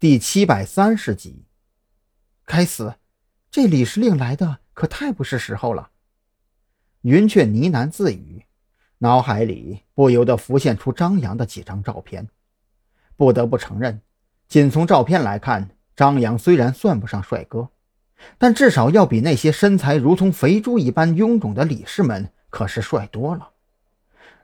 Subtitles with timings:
[0.00, 1.44] 第七百三十集。
[2.44, 2.94] 该死，
[3.50, 5.90] 这李时令来的可太不是时候了。
[7.00, 8.44] 云雀呢喃自语，
[8.98, 12.28] 脑海里不由得浮现出张扬的几张照片。
[13.16, 14.00] 不得不承认，
[14.46, 17.70] 仅从照片来看，张扬虽然算不上帅哥，
[18.38, 23.50] 但至少要比那些身材如同肥猪一般臃肿的李氏们可是帅多了。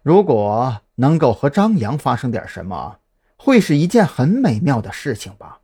[0.02, 2.98] 如果能够和张扬发生点什么，
[3.36, 5.60] 会是一件很美妙的事情吧。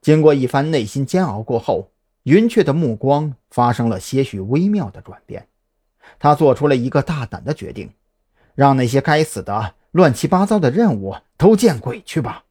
[0.00, 1.90] 经过一番内心煎熬过后，
[2.24, 5.48] 云雀的目光发生了些许微妙的转变。
[6.18, 7.90] 他做出了一个大胆的决定，
[8.54, 12.44] 让那些该死的乱七八糟的任务都见鬼去吧！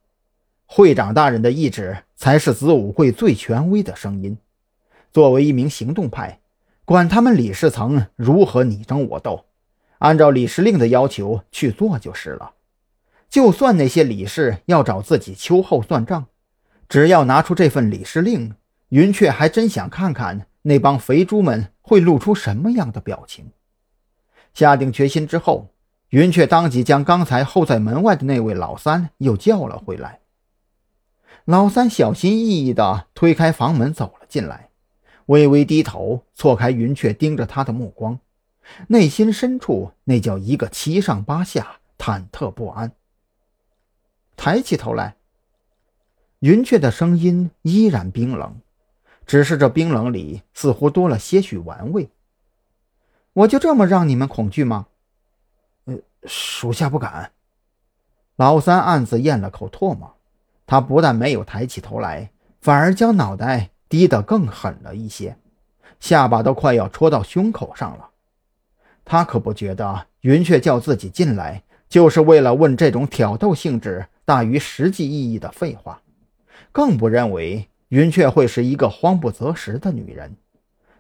[0.66, 4.38] 会长大人的意志才是子午会最权威的声音。
[5.12, 6.40] 作为一名行动派，
[6.86, 9.46] 管他们李世层如何你争我斗。
[10.00, 12.54] 按照李时令的要求去做就是了。
[13.34, 16.28] 就算那些李氏要找自己秋后算账，
[16.88, 18.54] 只要拿出这份李氏令，
[18.90, 23.50] 云雀还真想看看那帮肥猪们会露出什么样的表情。
[24.54, 25.70] 下定决心之后，
[26.10, 30.20] 云雀当即将刚才候在门外的那位老三又叫了回来。
[31.46, 34.70] 老三小心翼翼地推开房门走了进来，
[35.26, 38.20] 微微低头，错开云雀盯着他的目光。
[38.90, 42.92] 内心深处，那叫一个七上八下，忐忑不安。
[44.36, 45.16] 抬起头来，
[46.40, 48.60] 云雀的声音依然冰冷，
[49.26, 52.10] 只是这冰冷里似乎多了些许玩味。
[53.34, 54.88] 我就这么让你们恐惧吗？
[55.86, 57.32] 呃，属下不敢。
[58.36, 60.16] 老三暗自咽了口唾沫，
[60.66, 65.38] 他不但没有抬起头来，反而将脑袋低得更狠了一些，
[66.00, 68.10] 下巴都快要戳到胸口上了。
[69.06, 76.02] 他可不觉得云雀叫自己进来就是为了问这种挑逗性质大于实际意义的废话，
[76.72, 80.36] 更不认为云雀会是一个慌不择食的女人。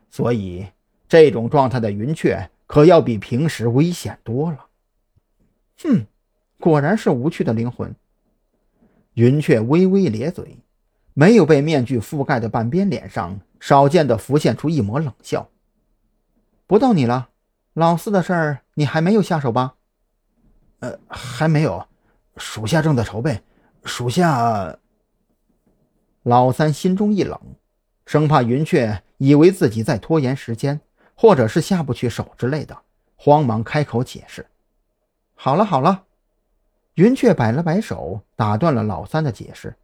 [0.09, 0.67] 所以，
[1.07, 4.65] 这种状态的云雀可要比平时危险多了。
[5.81, 6.05] 哼，
[6.59, 7.95] 果然是无趣的灵魂。
[9.13, 10.57] 云雀微微咧嘴，
[11.13, 15.49] 没有被面具覆盖的半边脸上少见的浮现出一抹冷笑。
[16.67, 17.29] 不到你了。
[17.73, 19.75] 老四的事儿，你还没有下手吧？
[20.79, 21.87] 呃，还没有，
[22.37, 23.41] 属下正在筹备。
[23.83, 24.77] 属下……
[26.23, 27.37] 老三心中一冷，
[28.05, 30.79] 生怕云雀以为自己在拖延时间，
[31.15, 32.77] 或者是下不去手之类的，
[33.17, 34.45] 慌忙开口解释
[35.35, 36.05] ：“好了好了。”
[36.95, 39.75] 云雀摆了摆手，打断了老三的解释：“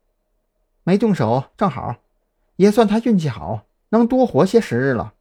[0.84, 1.98] 没动手，正好，
[2.56, 5.14] 也算他运气好，能多活些时日了。”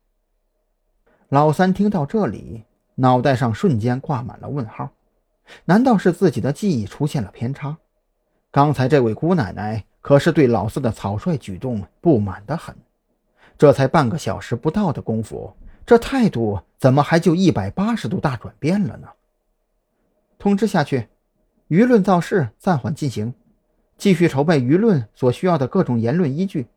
[1.30, 4.90] 老三听到这里，脑袋上瞬间挂满了问号。
[5.64, 7.78] 难道是自己的记忆出现了偏差？
[8.50, 12.74] 刚才这位姑奶奶可是对老四的草率举动不满得很。
[13.56, 15.52] 这才半个小时不到的功夫，
[15.84, 19.08] 这态度怎么还就一百八十度大转变了呢？
[20.38, 21.08] 通知下去，
[21.68, 23.34] 舆论造势暂缓进行，
[23.96, 26.68] 继续筹备舆论所需要的各种言论依据，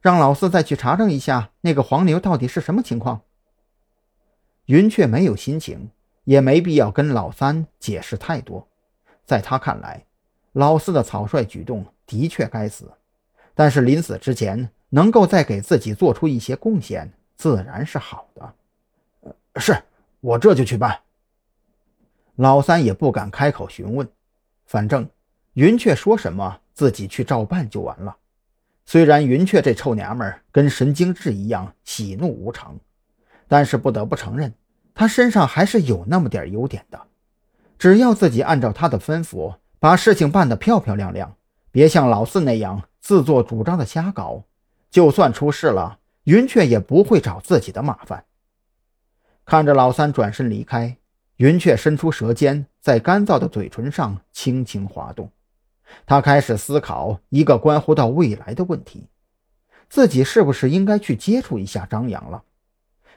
[0.00, 3.20] 让老四再去查证一下那个黄牛到底是什么情况。
[4.64, 5.90] 云雀没有心情，
[6.26, 8.68] 也没必要跟老三解释太多。
[9.24, 10.04] 在他看来，
[10.52, 12.90] 老四的草率举动的确该死，
[13.54, 18.54] 但是临死之前能够再给自己做出一些贡献，自然是好的。
[19.56, 19.76] 是
[20.20, 21.00] 我这就去办。
[22.34, 24.06] 老三也不敢开口询问，
[24.66, 25.08] 反正
[25.54, 28.16] 云雀说什么，自己去照办就完了。
[28.84, 32.76] 虽然云雀这臭娘们跟神经质一样，喜怒无常。
[33.48, 34.52] 但是不得不承认，
[34.96, 36.98] 他身上还是有那么点优点的。
[37.78, 41.36] 只要自己按照他的吩咐，把事情办得漂漂亮亮，
[41.70, 44.44] 别像老四那样自作主张的瞎搞，
[44.90, 48.24] 就算出事了，云雀也不会找自己的麻烦。
[49.44, 50.96] 看着老三转身离开，
[51.36, 55.30] 云雀伸出舌尖，在干燥的嘴唇上轻轻滑动。
[56.06, 59.06] 他开始思考一个关乎到未来的问题：
[59.90, 62.42] 自己是不是应该去接触一下张扬了？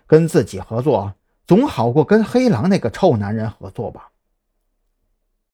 [0.06, 1.14] 跟自己合作
[1.50, 4.12] 总好过跟黑狼那个臭男人合作吧。